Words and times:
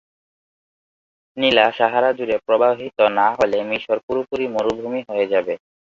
নীলা 1.37 1.65
Sahara 1.77 2.09
জুড়ে 2.17 2.37
প্রবাহিত 2.47 2.97
না 3.17 3.27
হলে 3.37 3.57
মিশর 3.69 3.97
পুরোপুরি 4.05 4.45
মরুভূমি 4.55 5.01
হয়ে 5.09 5.25
যাবে। 5.33 5.53